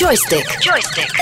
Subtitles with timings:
[0.00, 0.46] Joystick.
[0.66, 1.12] Joystick.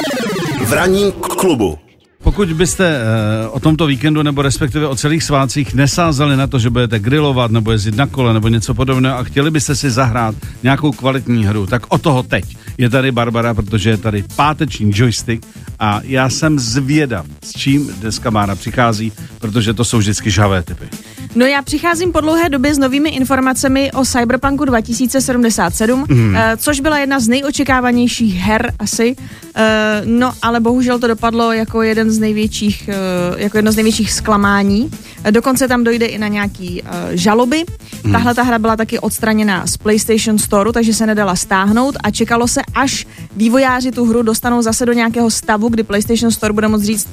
[0.66, 1.78] V ranním klubu.
[2.22, 6.70] Pokud byste uh, o tomto víkendu nebo respektive o celých svácích nesázeli na to, že
[6.70, 10.92] budete grilovat nebo jezdit na kole nebo něco podobného a chtěli byste si zahrát nějakou
[10.92, 12.44] kvalitní hru, tak o toho teď.
[12.78, 15.46] Je tady Barbara, protože je tady páteční joystick
[15.78, 20.88] a já jsem zvědav, s čím dneska Mára přichází, protože to jsou vždycky žhavé typy.
[21.34, 26.36] No já přicházím po dlouhé době s novými informacemi o Cyberpunku 2077, mm.
[26.56, 29.16] což byla jedna z nejočekávanějších her asi.
[29.54, 32.94] Eh, no ale bohužel to dopadlo jako jeden z největších, eh,
[33.42, 34.90] jako jedno z největších zklamání.
[35.30, 37.64] Dokonce tam dojde i na nějaký žaloby.
[38.04, 38.12] Mm.
[38.12, 42.48] Tahle ta hra byla taky odstraněna z PlayStation Store, takže se nedala stáhnout a čekalo
[42.48, 43.06] se, až
[43.36, 47.08] vývojáři tu hru dostanou zase do nějakého stavu, kdy PlayStation Store bude moct říct,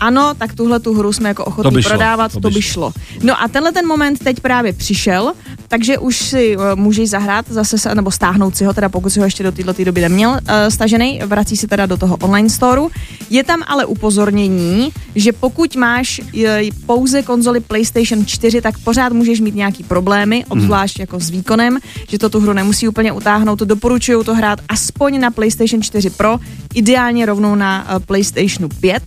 [0.00, 2.58] ano, tak tuhle tu hru jsme jako ochotní to by prodávat, šlo, to, by, to
[2.58, 2.92] by šlo.
[3.22, 5.32] No a tenhle ten moment teď právě přišel,
[5.68, 9.24] takže už si uh, můžeš zahrát zase, nebo stáhnout si ho, teda pokud si ho
[9.24, 12.90] ještě do této doby neměl uh, stažený, vrací se teda do toho online storeu.
[13.30, 16.44] Je tam ale upozornění, že pokud máš uh,
[16.86, 20.46] pouze konzoli PlayStation 4, tak pořád můžeš mít nějaký problémy, mhm.
[20.48, 21.02] obzvlášť hmm.
[21.02, 21.78] jako s výkonem,
[22.08, 23.58] že to tu hru nemusí úplně utáhnout.
[23.58, 26.38] Doporučuju to hrát aspoň na PlayStation 4 Pro,
[26.74, 29.02] ideálně rovnou na uh, PlayStation 5.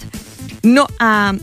[0.63, 1.39] No a uh,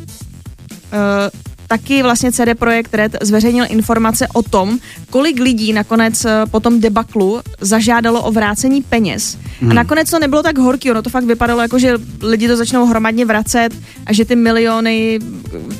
[1.69, 4.79] taky vlastně CD Projekt Red zveřejnil informace o tom,
[5.11, 9.39] kolik lidí nakonec e, po tom debaklu zažádalo o vrácení peněz.
[9.61, 9.71] Hmm.
[9.71, 12.87] A nakonec to nebylo tak horký, ono to fakt vypadalo jako, že lidi to začnou
[12.87, 13.69] hromadně vracet
[14.07, 15.19] a že ty miliony,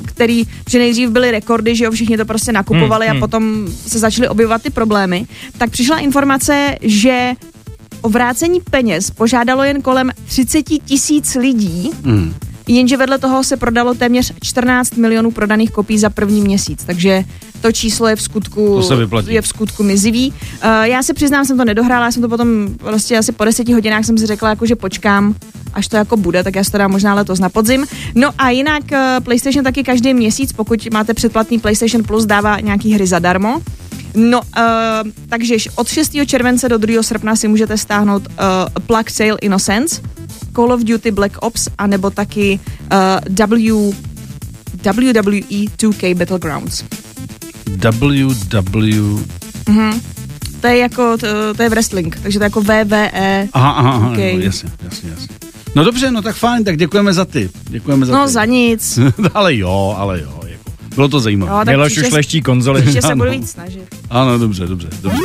[0.05, 3.11] který, že nejdřív byly rekordy, že jo, všichni to prostě nakupovali hmm.
[3.11, 3.19] a hmm.
[3.19, 5.27] potom se začaly objevovat ty problémy,
[5.57, 7.33] tak přišla informace, že
[8.01, 11.91] o vrácení peněz požádalo jen kolem 30 tisíc lidí.
[12.05, 12.33] Hmm.
[12.67, 17.23] Jenže vedle toho se prodalo téměř 14 milionů prodaných kopií za první měsíc, takže
[17.61, 18.81] to číslo je v skutku,
[19.27, 20.31] je v skutku mizivý.
[20.31, 23.73] Uh, já se přiznám, jsem to nedohrála, já jsem to potom vlastně asi po deseti
[23.73, 25.35] hodinách jsem si řekla, jako, že počkám,
[25.73, 27.85] až to jako bude, tak já si to dám možná letos na podzim.
[28.15, 32.93] No a jinak uh, PlayStation taky každý měsíc, pokud máte předplatný PlayStation Plus, dává nějaký
[32.93, 33.61] hry zadarmo.
[34.15, 36.11] No, uh, takže od 6.
[36.25, 37.03] července do 2.
[37.03, 38.35] srpna si můžete stáhnout uh,
[38.87, 40.01] Plug Sale Innocence,
[40.57, 42.59] Call of Duty Black Ops, anebo taky
[42.91, 43.93] uh, w,
[44.81, 46.83] WWE 2K Battlegrounds.
[47.77, 49.19] WW...
[49.69, 50.01] Mhm.
[50.61, 53.47] To je jako, to, to je wrestling, takže to je jako WWE.
[53.53, 55.27] Aha, aha, aha no, jasně, jasně, jasně.
[55.75, 57.49] No dobře, no tak fajn, tak děkujeme za ty.
[57.69, 58.31] Děkujeme za No ty.
[58.31, 58.99] za nic.
[59.33, 60.39] ale jo, ale jo.
[60.47, 60.71] Jako.
[60.95, 61.51] Bylo to zajímavé.
[61.51, 62.81] No, Miloš už leští konzoli.
[62.85, 63.95] Ještě se budu víc snažit.
[64.09, 65.19] Ano, dobře, dobře, dobře.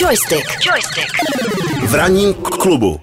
[0.00, 0.46] Joystick.
[0.66, 1.12] Joystick.
[1.86, 3.00] V ranním klubu.